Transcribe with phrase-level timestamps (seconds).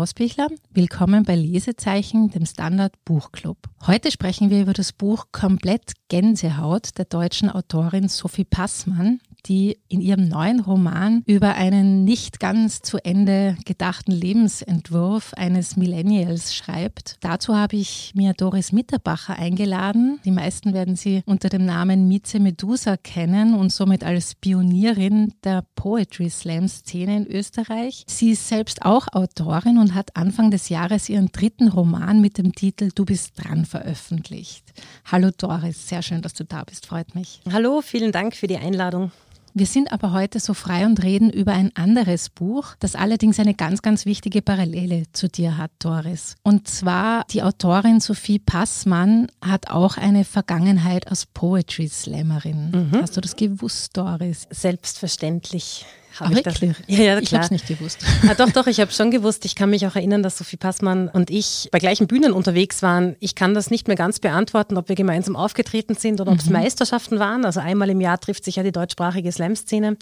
[0.00, 0.48] Hausbichler.
[0.70, 3.58] Willkommen bei Lesezeichen, dem Standard Buchclub.
[3.86, 10.00] Heute sprechen wir über das Buch Komplett Gänsehaut der deutschen Autorin Sophie Passmann, die in
[10.00, 17.16] ihrem neuen Roman über einen nicht ganz zu Ende gedachten Lebensentwurf eines Millennials schreibt.
[17.20, 20.20] Dazu habe ich mir Doris Mitterbacher eingeladen.
[20.24, 25.64] Die meisten werden sie unter dem Namen Mieze Medusa kennen und somit als Pionierin der
[25.74, 28.04] Poetry Slam Szene in Österreich.
[28.06, 32.54] Sie ist selbst auch Autorin und hat Anfang des Jahres ihren dritten Roman mit dem
[32.54, 34.64] Titel Du bist dran veröffentlicht.
[35.10, 37.40] Hallo Doris, sehr schön, dass du da bist, freut mich.
[37.50, 39.10] Hallo, vielen Dank für die Einladung.
[39.54, 43.54] Wir sind aber heute so frei und reden über ein anderes Buch, das allerdings eine
[43.54, 46.36] ganz, ganz wichtige Parallele zu dir hat, Doris.
[46.42, 52.70] Und zwar die Autorin Sophie Passmann hat auch eine Vergangenheit als Poetry Slammerin.
[52.92, 53.02] Mhm.
[53.02, 54.46] Hast du das gewusst, Doris?
[54.50, 55.84] Selbstverständlich.
[56.18, 56.76] Hab ich wirklich?
[56.76, 56.98] Das?
[56.98, 57.22] Ja, ja, klar.
[57.22, 57.98] Ich habe es nicht gewusst.
[58.26, 59.44] Ja, doch, doch, ich habe schon gewusst.
[59.44, 63.16] Ich kann mich auch erinnern, dass Sophie Passmann und ich bei gleichen Bühnen unterwegs waren.
[63.20, 66.38] Ich kann das nicht mehr ganz beantworten, ob wir gemeinsam aufgetreten sind oder mhm.
[66.38, 66.50] ob es.
[66.50, 67.44] Meisterschaften waren.
[67.44, 69.96] Also einmal im Jahr trifft sich ja die deutschsprachige Slam-Szene.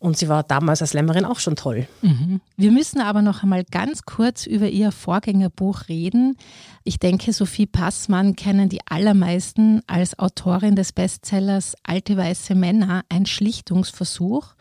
[0.00, 1.86] Und sie war damals als Slammerin auch schon toll.
[2.02, 2.40] Mhm.
[2.56, 6.36] Wir müssen aber noch einmal ganz kurz über ihr Vorgängerbuch reden.
[6.84, 13.24] Ich denke, Sophie Passmann kennen die allermeisten als Autorin des Bestsellers Alte weiße Männer, ein
[13.24, 14.54] Schlichtungsversuch.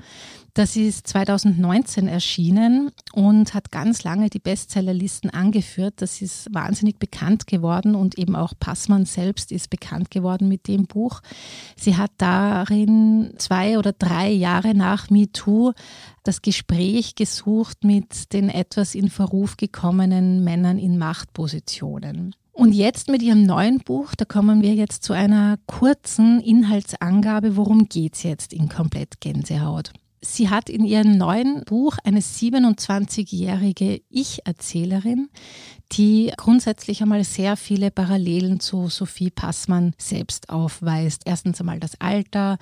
[0.55, 5.95] Das ist 2019 erschienen und hat ganz lange die Bestsellerlisten angeführt.
[5.97, 10.85] Das ist wahnsinnig bekannt geworden und eben auch Passmann selbst ist bekannt geworden mit dem
[10.85, 11.21] Buch.
[11.75, 15.73] Sie hat darin zwei oder drei Jahre nach MeToo
[16.21, 22.35] das Gespräch gesucht mit den etwas in Verruf gekommenen Männern in Machtpositionen.
[22.51, 27.89] Und jetzt mit ihrem neuen Buch, da kommen wir jetzt zu einer kurzen Inhaltsangabe, worum
[27.89, 29.91] geht es jetzt in Komplett Gänsehaut.
[30.25, 35.29] Sie hat in ihrem neuen Buch eine 27-jährige Ich-Erzählerin,
[35.91, 41.23] die grundsätzlich einmal sehr viele Parallelen zu Sophie Passmann selbst aufweist.
[41.25, 42.57] Erstens einmal das Alter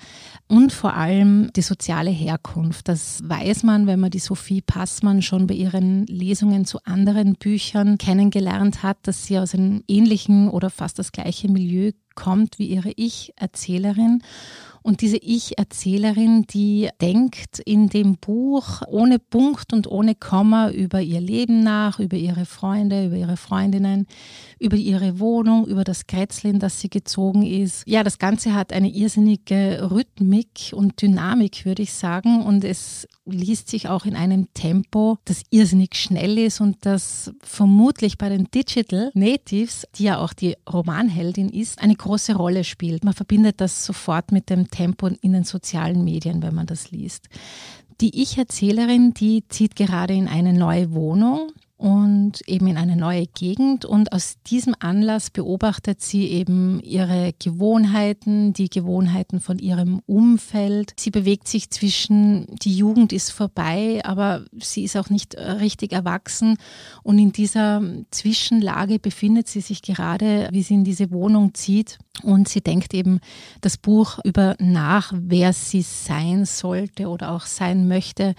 [0.48, 2.88] und vor allem die soziale Herkunft.
[2.88, 7.96] Das weiß man, wenn man die Sophie Passmann schon bei ihren Lesungen zu anderen Büchern
[7.96, 12.92] kennengelernt hat, dass sie aus einem ähnlichen oder fast das gleiche Milieu kommt wie ihre
[12.96, 14.22] Ich-Erzählerin.
[14.82, 21.20] Und diese Ich-Erzählerin, die denkt in dem Buch ohne Punkt und ohne Komma über ihr
[21.20, 24.06] Leben nach, über ihre Freunde, über ihre Freundinnen,
[24.62, 27.82] über ihre Wohnung, über das Kretzlin, das sie gezogen ist.
[27.86, 32.42] Ja, das Ganze hat eine irrsinnige Rhythmik und Dynamik, würde ich sagen.
[32.42, 38.18] Und es liest sich auch in einem Tempo, das irrsinnig schnell ist und das vermutlich
[38.18, 43.04] bei den Digital Natives, die ja auch die Romanheldin ist, eine große Rolle spielt.
[43.04, 47.28] Man verbindet das sofort mit dem Tempo in den sozialen Medien, wenn man das liest.
[48.00, 53.84] Die Ich-Erzählerin, die zieht gerade in eine neue Wohnung und eben in eine neue Gegend.
[53.84, 60.94] Und aus diesem Anlass beobachtet sie eben ihre Gewohnheiten, die Gewohnheiten von ihrem Umfeld.
[60.96, 66.56] Sie bewegt sich zwischen, die Jugend ist vorbei, aber sie ist auch nicht richtig erwachsen.
[67.02, 67.82] Und in dieser
[68.12, 71.98] Zwischenlage befindet sie sich gerade, wie sie in diese Wohnung zieht.
[72.22, 73.20] Und sie denkt eben
[73.62, 78.34] das Buch über nach, wer sie sein sollte oder auch sein möchte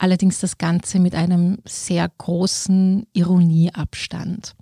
[0.00, 4.54] allerdings das Ganze mit einem sehr großen Ironieabstand.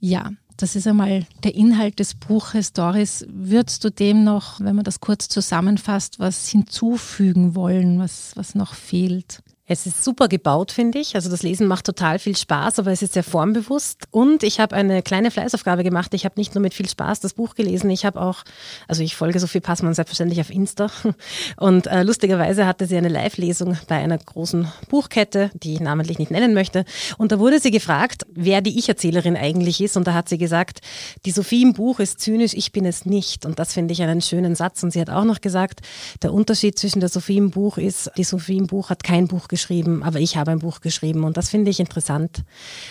[0.00, 2.72] Ja, das ist einmal der Inhalt des Buches.
[2.72, 8.54] Doris, würdest du dem noch, wenn man das kurz zusammenfasst, was hinzufügen wollen, was, was
[8.54, 9.42] noch fehlt?
[9.70, 11.14] Es ist super gebaut, finde ich.
[11.14, 14.08] Also das Lesen macht total viel Spaß, aber es ist sehr formbewusst.
[14.10, 16.14] Und ich habe eine kleine Fleißaufgabe gemacht.
[16.14, 18.44] Ich habe nicht nur mit viel Spaß das Buch gelesen, ich habe auch,
[18.88, 20.90] also ich folge Sophie Passmann selbstverständlich auf Insta.
[21.58, 26.30] Und äh, lustigerweise hatte sie eine Live-Lesung bei einer großen Buchkette, die ich namentlich nicht
[26.30, 26.86] nennen möchte.
[27.18, 29.98] Und da wurde sie gefragt, wer die Ich-Erzählerin eigentlich ist.
[29.98, 30.80] Und da hat sie gesagt,
[31.26, 33.44] die Sophie im Buch ist zynisch, ich bin es nicht.
[33.44, 34.82] Und das finde ich einen schönen Satz.
[34.82, 35.80] Und sie hat auch noch gesagt,
[36.22, 39.46] der Unterschied zwischen der Sophie im Buch ist, die Sophie im Buch hat kein Buch
[39.46, 42.44] geschrieben geschrieben, aber ich habe ein Buch geschrieben und das finde ich interessant.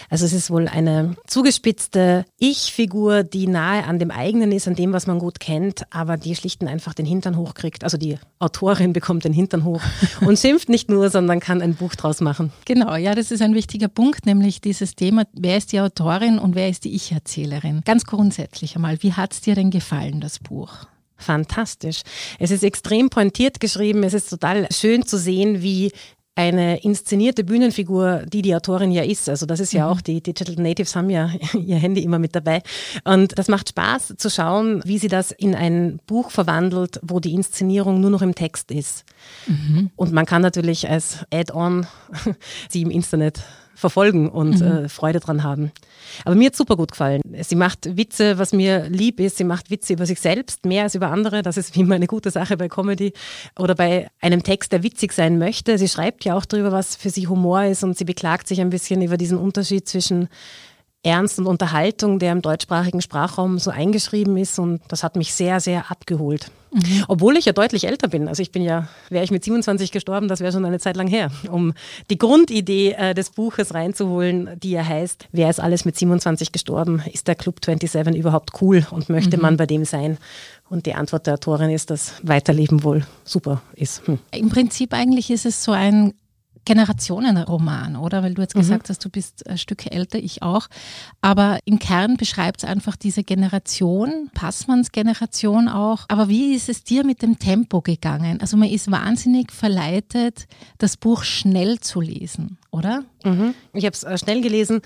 [0.09, 4.91] Also es ist wohl eine zugespitzte Ich-Figur, die nahe an dem eigenen ist, an dem,
[4.91, 7.85] was man gut kennt, aber die schlichten einfach den Hintern hochkriegt.
[7.85, 9.81] Also die Autorin bekommt den Hintern hoch
[10.25, 12.51] und schimpft nicht nur, sondern kann ein Buch draus machen.
[12.65, 16.53] Genau, ja, das ist ein wichtiger Punkt, nämlich dieses Thema, wer ist die Autorin und
[16.55, 17.81] wer ist die Ich-Erzählerin?
[17.85, 20.85] Ganz grundsätzlich einmal, wie hat es dir denn gefallen, das Buch?
[21.17, 22.01] Fantastisch.
[22.37, 24.03] Es ist extrem pointiert geschrieben.
[24.03, 25.91] Es ist total schön zu sehen, wie
[26.37, 29.27] eine inszenierte Bühnenfigur, die die Autorin ja ist.
[29.27, 29.91] Also das ist ja mhm.
[29.91, 32.61] auch, die Digital Natives haben ja ihr Handy immer mit dabei.
[33.03, 37.33] Und das macht Spaß zu schauen, wie sie das in ein Buch verwandelt, wo die
[37.33, 39.03] Inszenierung nur noch im Text ist.
[39.47, 39.89] Mhm.
[39.95, 41.87] Und man kann natürlich als Add-on
[42.69, 43.41] sie im Internet
[43.77, 44.85] verfolgen und mhm.
[44.85, 45.71] äh, Freude dran haben.
[46.25, 47.21] Aber mir hat super gut gefallen.
[47.41, 49.37] Sie macht Witze, was mir lieb ist.
[49.37, 51.43] Sie macht Witze über sich selbst, mehr als über andere.
[51.43, 53.13] Das ist wie immer eine gute Sache bei Comedy
[53.57, 55.77] oder bei einem Text, der witzig sein möchte.
[55.77, 58.71] Sie schreibt ja auch darüber, was für sie Humor ist und sie beklagt sich ein
[58.71, 60.27] bisschen über diesen Unterschied zwischen
[61.07, 64.59] Ernst und Unterhaltung, der im deutschsprachigen Sprachraum so eingeschrieben ist.
[64.59, 66.51] Und das hat mich sehr, sehr abgeholt.
[66.73, 67.05] Mhm.
[67.07, 68.27] Obwohl ich ja deutlich älter bin.
[68.27, 71.07] Also ich bin ja, wäre ich mit 27 gestorben, das wäre schon eine Zeit lang
[71.07, 71.73] her, um
[72.09, 77.01] die Grundidee äh, des Buches reinzuholen, die ja heißt, wer ist alles mit 27 gestorben?
[77.11, 79.43] Ist der Club 27 überhaupt cool und möchte mhm.
[79.43, 80.17] man bei dem sein?
[80.69, 84.05] Und die Antwort der Autorin ist, dass Weiterleben wohl super ist.
[84.05, 84.19] Hm.
[84.31, 86.13] Im Prinzip eigentlich ist es so ein
[86.67, 88.23] Generationenroman, oder?
[88.23, 88.59] Weil du jetzt mhm.
[88.59, 90.67] gesagt hast, du bist ein Stück älter, ich auch.
[91.21, 96.03] Aber im Kern beschreibt es einfach diese Generation, Passmanns Generation auch.
[96.09, 98.41] Aber wie ist es dir mit dem Tempo gegangen?
[98.41, 100.47] Also man ist wahnsinnig verleitet,
[100.77, 103.03] das Buch schnell zu lesen, oder?
[103.23, 103.53] Mhm.
[103.73, 104.81] Ich habe es äh, schnell gelesen.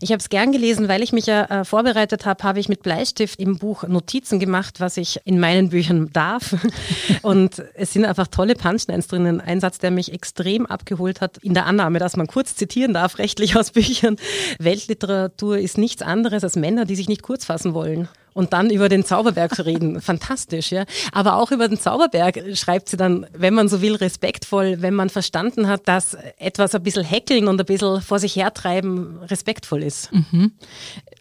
[0.00, 2.82] Ich habe es gern gelesen, weil ich mich ja äh, vorbereitet habe, habe ich mit
[2.82, 6.54] Bleistift im Buch Notizen gemacht, was ich in meinen Büchern darf.
[7.22, 9.40] Und es sind einfach tolle Punchlines drinnen.
[9.40, 13.18] Ein Satz, der mich extrem abgeholt hat, in der Annahme, dass man kurz zitieren darf,
[13.18, 14.16] rechtlich aus Büchern.
[14.58, 18.88] Weltliteratur ist nichts anderes als Männer, die sich nicht kurz fassen wollen und dann über
[18.88, 20.00] den Zauberberg zu reden.
[20.12, 20.84] Fantastisch, ja.
[21.12, 25.10] Aber auch über den Zauberberg schreibt sie dann, wenn man so will, respektvoll, wenn man
[25.10, 30.12] verstanden hat, dass etwas ein bisschen heckeln und ein bisschen vor sich hertreiben respektvoll ist.
[30.12, 30.52] Mhm.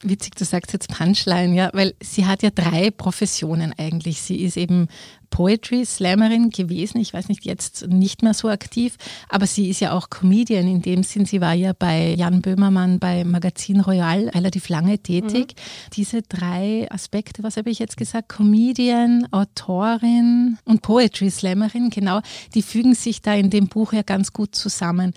[0.03, 4.21] Witzig, du sagst jetzt Punchline, ja, weil sie hat ja drei Professionen eigentlich.
[4.21, 4.87] Sie ist eben
[5.31, 6.99] Poetry Slammerin gewesen.
[6.99, 8.97] Ich weiß nicht, jetzt nicht mehr so aktiv,
[9.29, 11.25] aber sie ist ja auch Comedian in dem Sinn.
[11.25, 15.55] Sie war ja bei Jan Böhmermann bei Magazin Royal relativ lange tätig.
[15.55, 15.89] Mhm.
[15.93, 18.29] Diese drei Aspekte, was habe ich jetzt gesagt?
[18.29, 22.21] Comedian, Autorin und Poetry Slammerin, genau,
[22.53, 25.13] die fügen sich da in dem Buch ja ganz gut zusammen.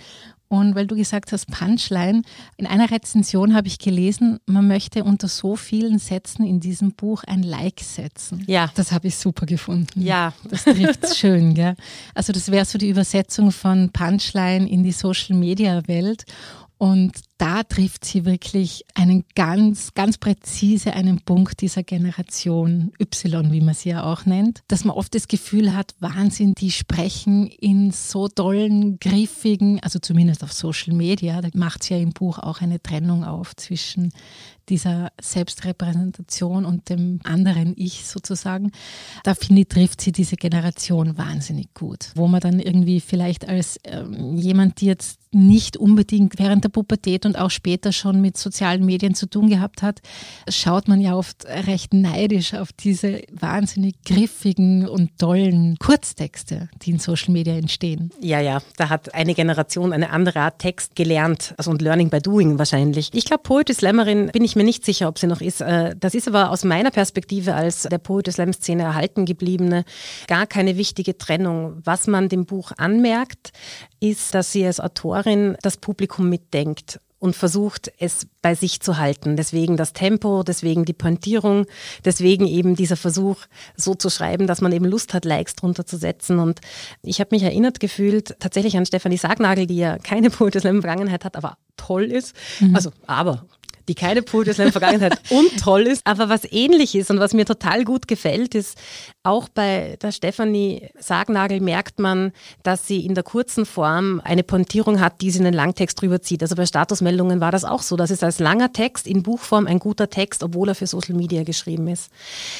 [0.54, 2.22] Und weil du gesagt hast, Punchline,
[2.56, 7.24] in einer Rezension habe ich gelesen, man möchte unter so vielen Sätzen in diesem Buch
[7.24, 8.44] ein Like setzen.
[8.46, 8.70] Ja.
[8.76, 10.00] Das habe ich super gefunden.
[10.00, 10.32] Ja.
[10.48, 11.74] Das trifft schön, gell?
[12.14, 16.24] Also das wäre so die Übersetzung von Punchline in die Social Media Welt.
[16.78, 23.60] Und da trifft sie wirklich einen ganz, ganz präzise einen Punkt dieser Generation Y, wie
[23.60, 27.90] man sie ja auch nennt, dass man oft das Gefühl hat, Wahnsinn, die sprechen in
[27.90, 32.60] so tollen, griffigen, also zumindest auf Social Media, da macht sie ja im Buch auch
[32.60, 34.12] eine Trennung auf zwischen
[34.68, 38.70] dieser Selbstrepräsentation und dem anderen Ich sozusagen.
[39.22, 43.78] Da finde ich, trifft sie diese Generation wahnsinnig gut, wo man dann irgendwie vielleicht als
[43.84, 48.84] ähm, jemand, die jetzt nicht unbedingt während der Pubertät und auch später schon mit sozialen
[48.84, 50.00] Medien zu tun gehabt hat,
[50.48, 56.98] schaut man ja oft recht neidisch auf diese wahnsinnig griffigen und tollen Kurztexte, die in
[56.98, 58.10] Social Media entstehen.
[58.20, 62.20] Ja, ja, da hat eine Generation eine andere Art Text gelernt, also und Learning by
[62.20, 63.10] Doing wahrscheinlich.
[63.12, 65.60] Ich glaube, Poetry Slammerin bin ich mir nicht sicher, ob sie noch ist.
[65.60, 69.84] Äh, das ist aber aus meiner Perspektive als der Poetry Slam Szene erhalten gebliebene
[70.26, 71.80] gar keine wichtige Trennung.
[71.84, 73.52] Was man dem Buch anmerkt,
[74.04, 79.36] ist, dass sie als Autorin das Publikum mitdenkt und versucht, es bei sich zu halten.
[79.36, 81.64] Deswegen das Tempo, deswegen die Pointierung,
[82.04, 83.38] deswegen eben dieser Versuch,
[83.76, 86.38] so zu schreiben, dass man eben Lust hat, Likes drunter zu setzen.
[86.38, 86.60] Und
[87.00, 91.24] ich habe mich erinnert gefühlt tatsächlich an Stefanie Sargnagel, die ja keine Poetry Slam Vergangenheit
[91.24, 92.36] hat, aber toll ist.
[92.60, 92.76] Mhm.
[92.76, 93.46] Also, aber
[93.88, 96.02] die keine Poetry Slam Vergangenheit und toll ist.
[96.04, 98.78] Aber was ähnlich ist und was mir total gut gefällt, ist,
[99.22, 105.00] auch bei der Stefanie Sargnagel merkt man, dass sie in der kurzen Form eine Pointierung
[105.00, 106.42] hat, die sie in den Langtext drüber zieht.
[106.42, 107.96] Also bei Statusmeldungen war das auch so.
[107.96, 111.42] Das ist als langer Text in Buchform ein guter Text, obwohl er für Social Media
[111.42, 112.10] geschrieben ist.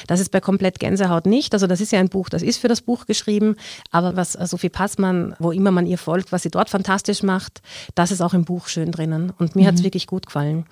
[0.06, 1.52] Das ist bei Komplett Gänsehaut nicht.
[1.52, 3.56] Also das ist ja ein Buch, das ist für das Buch geschrieben.
[3.90, 7.60] Aber was Sophie Passmann, wo immer man ihr folgt, was sie dort fantastisch macht,
[7.94, 9.32] das ist auch im Buch schön drinnen.
[9.38, 9.66] Und mir mhm.
[9.66, 10.64] hat es wirklich gut gefallen.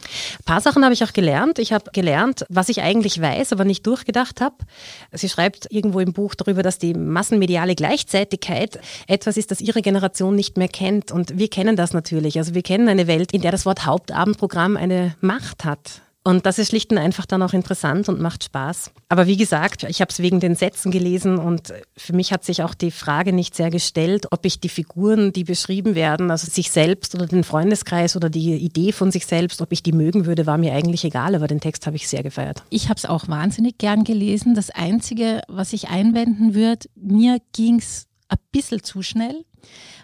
[0.43, 1.61] Ein paar Sachen habe ich auch gelernt.
[1.61, 4.57] Ich habe gelernt, was ich eigentlich weiß, aber nicht durchgedacht habe.
[5.13, 10.35] Sie schreibt irgendwo im Buch darüber, dass die massenmediale Gleichzeitigkeit etwas ist, das ihre Generation
[10.35, 11.13] nicht mehr kennt.
[11.13, 12.39] Und wir kennen das natürlich.
[12.39, 16.03] Also wir kennen eine Welt, in der das Wort Hauptabendprogramm eine Macht hat.
[16.25, 18.93] Und das ist schlicht und einfach dann auch interessant und macht Spaß.
[19.09, 22.63] Aber wie gesagt, ich habe es wegen den Sätzen gelesen und für mich hat sich
[22.63, 26.71] auch die Frage nicht sehr gestellt, ob ich die Figuren, die beschrieben werden, also sich
[26.71, 30.47] selbst oder den Freundeskreis oder die Idee von sich selbst, ob ich die mögen würde,
[30.47, 32.63] war mir eigentlich egal, aber den Text habe ich sehr gefeiert.
[32.71, 34.55] Ich habe es auch wahnsinnig gern gelesen.
[34.55, 39.45] Das Einzige, was ich einwenden würde, mir ging es ein bisschen zu schnell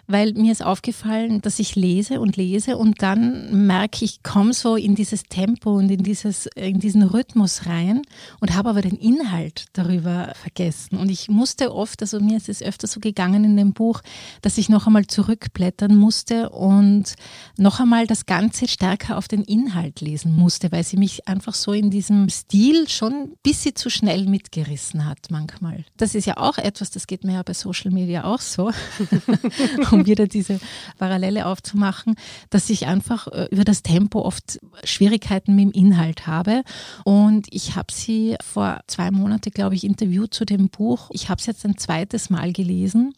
[0.09, 4.75] weil mir ist aufgefallen, dass ich lese und lese und dann merke ich, komme so
[4.75, 8.01] in dieses Tempo und in, dieses, in diesen Rhythmus rein
[8.39, 10.97] und habe aber den Inhalt darüber vergessen.
[10.97, 14.01] Und ich musste oft, also mir ist es öfter so gegangen in dem Buch,
[14.41, 17.13] dass ich noch einmal zurückblättern musste und
[17.57, 21.71] noch einmal das Ganze stärker auf den Inhalt lesen musste, weil sie mich einfach so
[21.71, 25.85] in diesem Stil schon ein bisschen zu schnell mitgerissen hat manchmal.
[25.97, 28.71] Das ist ja auch etwas, das geht mir ja bei Social Media auch so.
[29.91, 30.59] um wieder diese
[30.97, 32.15] Parallele aufzumachen,
[32.49, 36.63] dass ich einfach äh, über das Tempo oft Schwierigkeiten mit dem Inhalt habe.
[37.03, 41.09] Und ich habe sie vor zwei Monaten, glaube ich, interviewt zu dem Buch.
[41.11, 43.13] Ich habe es jetzt ein zweites Mal gelesen.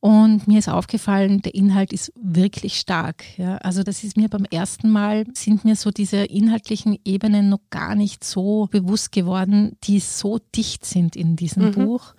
[0.00, 3.22] Und mir ist aufgefallen, der Inhalt ist wirklich stark.
[3.36, 3.58] Ja.
[3.58, 7.94] Also das ist mir beim ersten Mal, sind mir so diese inhaltlichen Ebenen noch gar
[7.94, 11.72] nicht so bewusst geworden, die so dicht sind in diesem mhm.
[11.72, 12.14] Buch.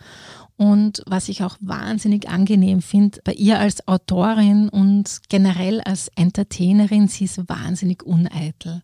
[0.61, 7.07] Und was ich auch wahnsinnig angenehm finde, bei ihr als Autorin und generell als Entertainerin,
[7.07, 8.83] sie ist wahnsinnig uneitel.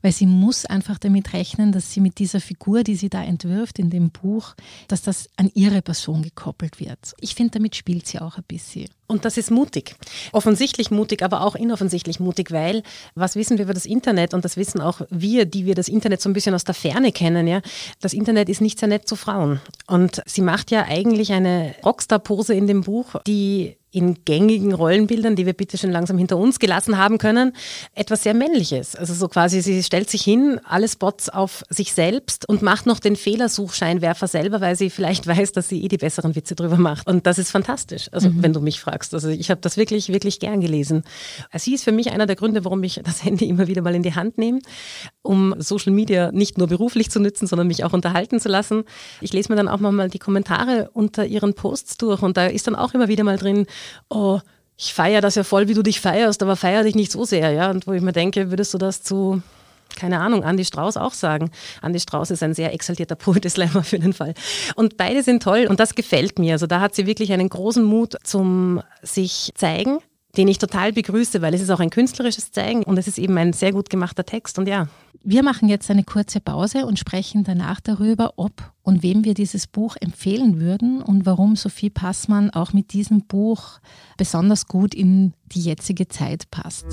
[0.00, 3.78] Weil sie muss einfach damit rechnen, dass sie mit dieser Figur, die sie da entwirft
[3.78, 4.54] in dem Buch,
[4.86, 7.14] dass das an ihre Person gekoppelt wird.
[7.20, 8.88] Ich finde, damit spielt sie auch ein bisschen.
[9.08, 9.96] Und das ist mutig.
[10.32, 12.82] Offensichtlich mutig, aber auch inoffensichtlich mutig, weil
[13.14, 16.20] was wissen wir über das Internet und das wissen auch wir, die wir das Internet
[16.20, 17.62] so ein bisschen aus der Ferne kennen, ja.
[18.00, 19.60] Das Internet ist nicht sehr nett zu Frauen.
[19.86, 25.46] Und sie macht ja eigentlich eine Rockstar-Pose in dem Buch, die in gängigen Rollenbildern, die
[25.46, 27.54] wir bitte schon langsam hinter uns gelassen haben können,
[27.94, 28.94] etwas sehr Männliches.
[28.94, 33.00] Also so quasi, sie stellt sich hin, alle Spots auf sich selbst und macht noch
[33.00, 37.06] den Fehlersuchscheinwerfer selber, weil sie vielleicht weiß, dass sie eh die besseren Witze drüber macht.
[37.06, 38.42] Und das ist fantastisch, also mhm.
[38.42, 39.14] wenn du mich fragst.
[39.14, 41.02] Also ich habe das wirklich, wirklich gern gelesen.
[41.54, 44.02] Sie ist für mich einer der Gründe, warum ich das Handy immer wieder mal in
[44.02, 44.60] die Hand nehme,
[45.22, 48.84] um Social Media nicht nur beruflich zu nützen, sondern mich auch unterhalten zu lassen.
[49.22, 52.66] Ich lese mir dann auch mal die Kommentare unter ihren Posts durch und da ist
[52.66, 53.66] dann auch immer wieder mal drin,
[54.08, 54.40] oh,
[54.76, 57.50] ich feiere das ja voll, wie du dich feierst, aber feiere dich nicht so sehr,
[57.50, 57.70] ja.
[57.70, 59.42] Und wo ich mir denke, würdest du das zu,
[59.96, 61.50] keine Ahnung, Andy Strauß auch sagen.
[61.82, 64.34] Andy Strauß ist ein sehr exaltierter Poetry-Slammer für den Fall.
[64.76, 66.52] Und beide sind toll und das gefällt mir.
[66.52, 69.98] Also da hat sie wirklich einen großen Mut zum sich zeigen,
[70.36, 73.36] den ich total begrüße, weil es ist auch ein künstlerisches Zeigen und es ist eben
[73.36, 74.86] ein sehr gut gemachter Text und ja.
[75.30, 79.66] Wir machen jetzt eine kurze Pause und sprechen danach darüber, ob und wem wir dieses
[79.66, 83.78] Buch empfehlen würden und warum Sophie Passmann auch mit diesem Buch
[84.16, 86.86] besonders gut in die jetzige Zeit passt.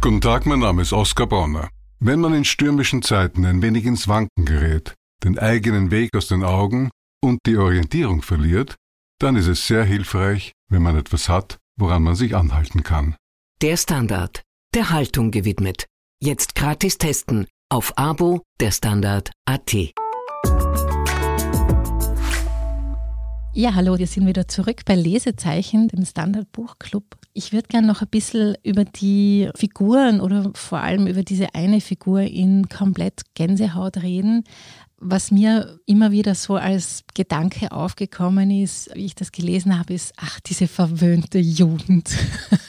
[0.00, 1.68] Guten Tag, mein Name ist Oskar Bonner.
[1.98, 6.44] Wenn man in stürmischen Zeiten ein wenig ins Wanken gerät, den eigenen Weg aus den
[6.44, 6.90] Augen
[7.20, 8.76] und die Orientierung verliert,
[9.18, 13.16] dann ist es sehr hilfreich, wenn man etwas hat, woran man sich anhalten kann.
[13.62, 14.42] Der Standard,
[14.78, 15.86] der Haltung gewidmet.
[16.22, 19.74] Jetzt gratis testen auf Abo der Standard.at.
[23.54, 27.16] Ja, hallo, wir sind wieder zurück bei Lesezeichen, dem Standard Buchclub.
[27.32, 31.80] Ich würde gerne noch ein bisschen über die Figuren oder vor allem über diese eine
[31.80, 34.44] Figur in komplett Gänsehaut reden
[35.00, 40.12] was mir immer wieder so als Gedanke aufgekommen ist, wie ich das gelesen habe, ist,
[40.16, 42.10] ach, diese verwöhnte Jugend,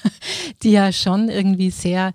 [0.63, 2.13] die ja schon irgendwie sehr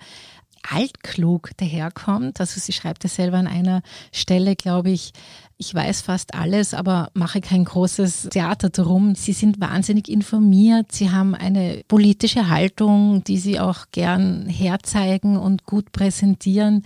[0.70, 2.40] altklug daherkommt.
[2.40, 5.12] Also sie schreibt ja selber an einer Stelle, glaube ich,
[5.56, 9.14] ich weiß fast alles, aber mache kein großes Theater drum.
[9.14, 15.64] Sie sind wahnsinnig informiert, sie haben eine politische Haltung, die sie auch gern herzeigen und
[15.64, 16.82] gut präsentieren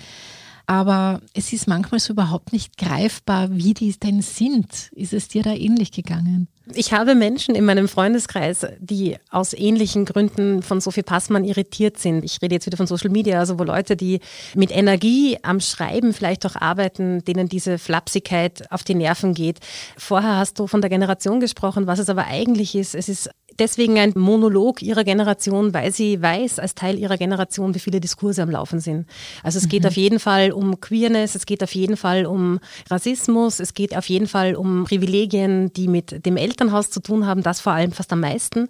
[0.68, 4.90] aber es ist manchmal so überhaupt nicht greifbar, wie die denn sind.
[4.92, 6.46] Ist es dir da ähnlich gegangen?
[6.74, 12.22] Ich habe Menschen in meinem Freundeskreis, die aus ähnlichen Gründen von Sophie Passmann irritiert sind.
[12.22, 14.20] Ich rede jetzt wieder von Social Media, also wo Leute, die
[14.54, 19.60] mit Energie am Schreiben vielleicht auch arbeiten, denen diese Flapsigkeit auf die Nerven geht.
[19.96, 22.94] Vorher hast du von der Generation gesprochen, was es aber eigentlich ist.
[22.94, 27.78] Es ist deswegen ein Monolog ihrer Generation, weil sie weiß als Teil ihrer Generation, wie
[27.78, 29.06] viele Diskurse am Laufen sind.
[29.42, 29.68] Also es mhm.
[29.70, 32.60] geht auf jeden Fall um Queerness, es geht auf jeden Fall um
[32.90, 37.42] Rassismus, es geht auf jeden Fall um Privilegien, die mit dem Elternhaus zu tun haben,
[37.42, 38.68] das vor allem fast am meisten.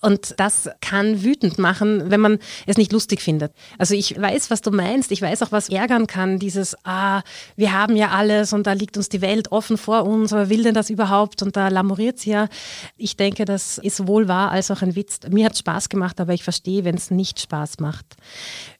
[0.00, 3.52] Und das kann wütend machen, wenn man es nicht lustig findet.
[3.78, 7.22] Also ich weiß, was du meinst, ich weiß auch, was ärgern kann, dieses, ah,
[7.56, 10.62] wir haben ja alles und da liegt uns die Welt offen vor uns, aber will
[10.62, 11.42] denn das überhaupt?
[11.42, 12.48] Und da lamoriert sie ja.
[12.96, 15.20] Ich denke, das ist wohl sowohl wahr als auch ein Witz.
[15.30, 18.06] Mir hat es Spaß gemacht, aber ich verstehe, wenn es nicht Spaß macht.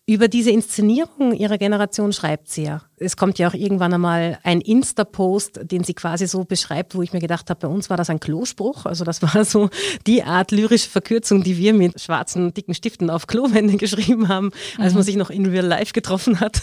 [0.05, 2.83] Über diese Inszenierung ihrer Generation schreibt sie ja.
[2.97, 7.13] Es kommt ja auch irgendwann einmal ein Insta-Post, den sie quasi so beschreibt, wo ich
[7.13, 8.85] mir gedacht habe, bei uns war das ein Klospruch.
[8.85, 9.71] Also das war so
[10.07, 14.93] die Art lyrische Verkürzung, die wir mit schwarzen, dicken Stiften auf Klowände geschrieben haben, als
[14.93, 14.99] mhm.
[14.99, 16.63] man sich noch in Real Life getroffen hat.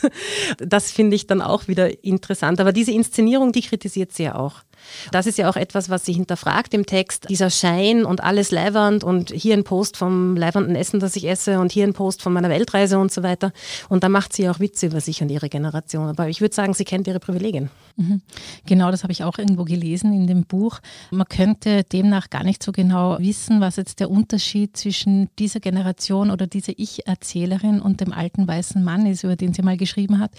[0.57, 2.59] Das finde ich dann auch wieder interessant.
[2.59, 4.63] Aber diese Inszenierung, die kritisiert sie ja auch.
[5.11, 7.29] Das ist ja auch etwas, was sie hinterfragt im Text.
[7.29, 11.59] Dieser Schein und alles leibernd und hier ein Post vom leibernden Essen, das ich esse
[11.59, 13.51] und hier ein Post von meiner Weltreise und so weiter.
[13.87, 16.07] Und da macht sie auch Witze über sich und ihre Generation.
[16.07, 17.69] Aber ich würde sagen, sie kennt ihre Privilegien.
[17.99, 18.21] Mhm.
[18.65, 20.79] Genau, das habe ich auch irgendwo gelesen in dem Buch.
[21.11, 26.31] Man könnte demnach gar nicht so genau wissen, was jetzt der Unterschied zwischen dieser Generation
[26.31, 30.31] oder dieser Ich-Erzählerin und dem alten weißen Mann ist, über den sie mal geschrieben hat.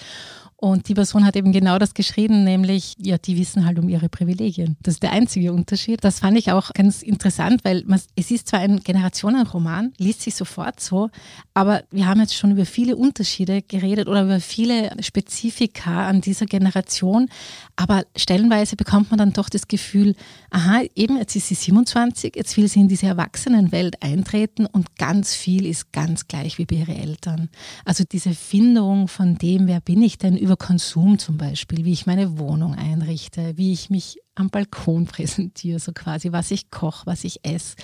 [0.61, 4.11] Und die Person hat eben genau das geschrieben, nämlich, ja, die wissen halt um ihre
[4.11, 4.77] Privilegien.
[4.83, 6.05] Das ist der einzige Unterschied.
[6.05, 10.35] Das fand ich auch ganz interessant, weil man, es ist zwar ein Generationenroman, liest sich
[10.35, 11.09] sofort so,
[11.55, 16.45] aber wir haben jetzt schon über viele Unterschiede geredet oder über viele Spezifika an dieser
[16.45, 17.31] Generation.
[17.77, 20.15] Aber stellenweise bekommt man dann doch das Gefühl,
[20.51, 25.35] aha, eben jetzt ist sie 27, jetzt will sie in diese Erwachsenenwelt eintreten und ganz
[25.35, 27.49] viel ist ganz gleich wie bei ihren Eltern.
[27.85, 32.07] Also diese Findung von dem, wer bin ich denn über Konsum zum Beispiel, wie ich
[32.07, 37.25] meine Wohnung einrichte, wie ich mich am Balkon präsentiere, so quasi, was ich koche, was
[37.25, 37.77] ich esse.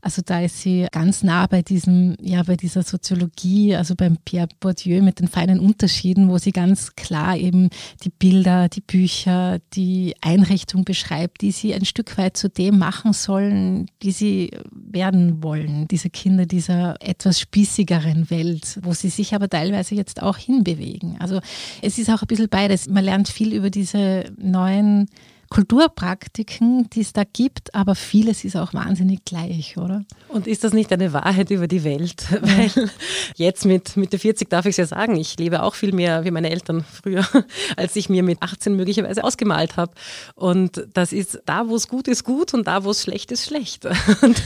[0.00, 4.48] Also da ist sie ganz nah bei diesem, ja, bei dieser Soziologie, also beim Pierre
[4.60, 7.70] Bourdieu mit den feinen Unterschieden, wo sie ganz klar eben
[8.02, 13.12] die Bilder, die Bücher, die Einrichtung beschreibt, die sie ein Stück weit zu dem machen
[13.12, 19.48] sollen, die sie werden wollen, diese Kinder dieser etwas spießigeren Welt, wo sie sich aber
[19.48, 21.16] teilweise jetzt auch hinbewegen.
[21.20, 21.40] Also
[21.80, 22.88] es ist auch ein bisschen beides.
[22.88, 25.08] Man lernt viel über diese neuen
[25.52, 30.02] Kulturpraktiken, die es da gibt, aber vieles ist auch wahnsinnig gleich, oder?
[30.28, 32.24] Und ist das nicht eine Wahrheit über die Welt?
[32.40, 32.90] Weil
[33.36, 36.30] jetzt mit Mitte 40 darf ich es ja sagen, ich lebe auch viel mehr wie
[36.30, 37.28] meine Eltern früher,
[37.76, 39.92] als ich mir mit 18 möglicherweise ausgemalt habe.
[40.36, 43.44] Und das ist da, wo es gut ist, gut und da, wo es schlecht ist,
[43.44, 43.84] schlecht.
[44.22, 44.42] Und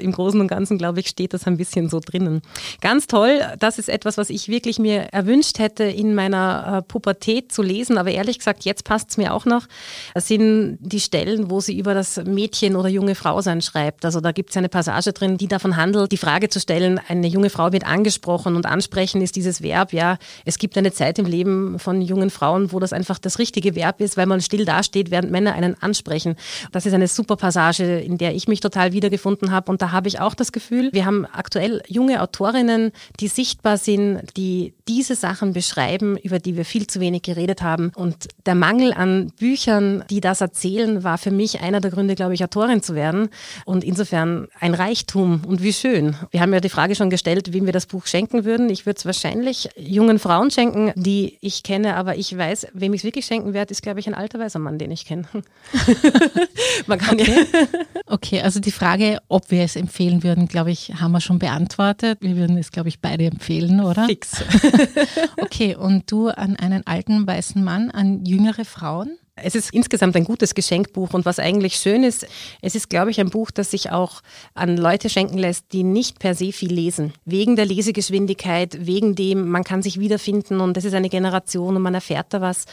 [0.00, 2.42] im Großen und Ganzen, glaube ich, steht das ein bisschen so drinnen.
[2.80, 7.52] Ganz toll, das ist etwas, was ich wirklich mir erwünscht hätte, in meiner äh, Pubertät
[7.52, 9.66] zu lesen, aber ehrlich gesagt, jetzt passt es mir auch noch.
[10.14, 14.06] Es sind sind die Stellen, wo sie über das Mädchen oder junge Frau sein schreibt.
[14.06, 17.26] Also da gibt es eine Passage drin, die davon handelt, die Frage zu stellen, eine
[17.26, 21.26] junge Frau wird angesprochen und ansprechen ist dieses Verb, ja, es gibt eine Zeit im
[21.26, 25.10] Leben von jungen Frauen, wo das einfach das richtige Verb ist, weil man still dasteht,
[25.10, 26.36] während Männer einen ansprechen.
[26.72, 30.08] Das ist eine super Passage, in der ich mich total wiedergefunden habe und da habe
[30.08, 35.52] ich auch das Gefühl, wir haben aktuell junge Autorinnen, die sichtbar sind, die diese Sachen
[35.52, 40.20] beschreiben, über die wir viel zu wenig geredet haben und der Mangel an Büchern, die
[40.30, 43.28] das erzählen, war für mich einer der Gründe, glaube ich, Autorin zu werden.
[43.64, 46.16] Und insofern ein Reichtum und wie schön.
[46.30, 48.70] Wir haben ja die Frage schon gestellt, wem wir das Buch schenken würden.
[48.70, 53.00] Ich würde es wahrscheinlich jungen Frauen schenken, die ich kenne, aber ich weiß, wem ich
[53.00, 55.24] es wirklich schenken werde, ist, glaube ich, ein alter weißer Mann, den ich kenne.
[56.86, 57.46] Man kann okay.
[57.52, 57.68] ja.
[58.06, 62.18] okay, also die Frage, ob wir es empfehlen würden, glaube ich, haben wir schon beantwortet.
[62.20, 64.06] Wir würden es, glaube ich, beide empfehlen, oder?
[64.06, 64.44] Fix.
[65.40, 69.18] okay, und du an einen alten weißen Mann, an jüngere Frauen?
[69.42, 72.26] Es ist insgesamt ein gutes Geschenkbuch und was eigentlich schön ist,
[72.62, 74.20] es ist, glaube ich, ein Buch, das sich auch
[74.54, 77.12] an Leute schenken lässt, die nicht per se viel lesen.
[77.24, 81.82] Wegen der Lesegeschwindigkeit, wegen dem, man kann sich wiederfinden und es ist eine Generation und
[81.82, 82.66] man erfährt da was,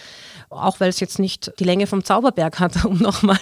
[0.50, 3.38] auch weil es jetzt nicht die Länge vom Zauberberg hat, um nochmal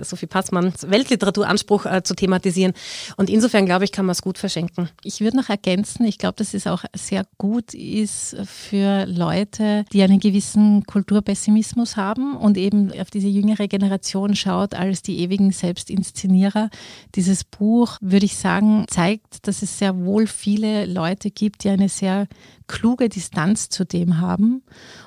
[0.00, 2.72] Sophie Passmanns Weltliteraturanspruch äh, zu thematisieren.
[3.16, 4.88] Und insofern, glaube ich, kann man es gut verschenken.
[5.02, 10.02] Ich würde noch ergänzen, ich glaube, dass es auch sehr gut ist für Leute, die
[10.02, 16.68] einen gewissen Kulturpessimismus haben und eben auf diese jüngere Generation schaut als die ewigen Selbstinszenierer.
[17.14, 21.88] Dieses Buch, würde ich sagen, zeigt, dass es sehr wohl viele Leute gibt, die eine
[21.88, 22.28] sehr
[22.66, 24.62] kluge Distanz zu dem haben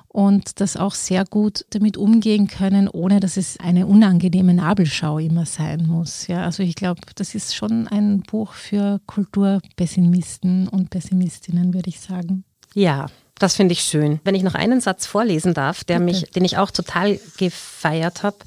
[0.08, 5.46] und das auch sehr gut damit umgehen können, ohne dass es eine unangenehme Nabelschau immer
[5.46, 6.26] sein muss.
[6.26, 12.00] Ja, also ich glaube, das ist schon ein Buch für Kulturpessimisten und Pessimistinnen, würde ich
[12.00, 12.46] sagen.
[12.74, 13.06] Ja,
[13.40, 14.20] das finde ich schön.
[14.24, 18.38] Wenn ich noch einen Satz vorlesen darf, der mich, den ich auch total gefeiert habe.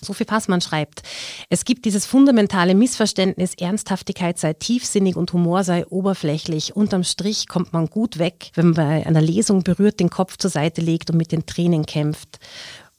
[0.00, 1.02] Sophie Passmann schreibt,
[1.48, 6.76] es gibt dieses fundamentale Missverständnis, Ernsthaftigkeit sei tiefsinnig und Humor sei oberflächlich.
[6.76, 10.50] Unterm Strich kommt man gut weg, wenn man bei einer Lesung berührt den Kopf zur
[10.50, 12.38] Seite legt und mit den Tränen kämpft.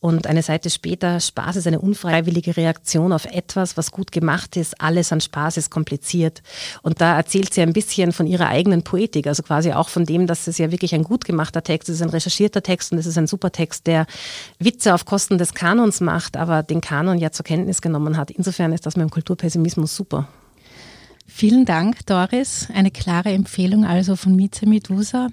[0.05, 4.79] Und eine Seite später, Spaß ist eine unfreiwillige Reaktion auf etwas, was gut gemacht ist.
[4.79, 6.43] Alles an Spaß ist kompliziert.
[6.83, 10.27] Und da erzählt sie ein bisschen von ihrer eigenen Poetik, also quasi auch von dem,
[10.27, 13.17] dass es ja wirklich ein gut gemachter Text ist, ein recherchierter Text und es ist
[13.17, 14.05] ein super Text, der
[14.59, 18.29] Witze auf Kosten des Kanons macht, aber den Kanon ja zur Kenntnis genommen hat.
[18.29, 20.27] Insofern ist das mit dem Kulturpessimismus super.
[21.25, 22.67] Vielen Dank, Doris.
[22.71, 25.29] Eine klare Empfehlung also von Mieze Medusa.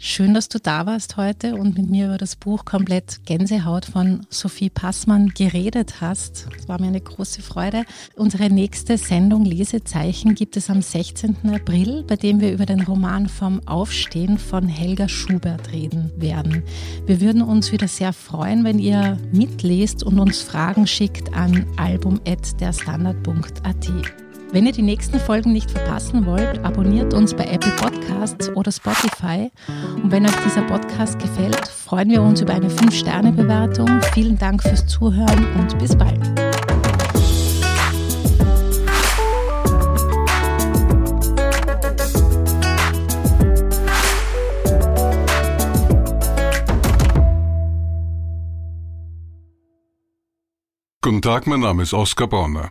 [0.00, 4.24] Schön, dass du da warst heute und mit mir über das Buch Komplett Gänsehaut von
[4.30, 6.46] Sophie Passmann geredet hast.
[6.56, 7.82] Es war mir eine große Freude.
[8.14, 11.38] Unsere nächste Sendung Lesezeichen gibt es am 16.
[11.52, 16.62] April, bei dem wir über den Roman Vom Aufstehen von Helga Schubert reden werden.
[17.06, 24.27] Wir würden uns wieder sehr freuen, wenn ihr mitlest und uns Fragen schickt an album.derstandard.at.
[24.50, 29.52] Wenn ihr die nächsten Folgen nicht verpassen wollt, abonniert uns bei Apple Podcasts oder Spotify.
[30.02, 34.00] Und wenn euch dieser Podcast gefällt, freuen wir uns über eine 5-Sterne-Bewertung.
[34.14, 36.18] Vielen Dank fürs Zuhören und bis bald.
[51.02, 52.70] Guten Tag, mein Name ist Oskar Bonner.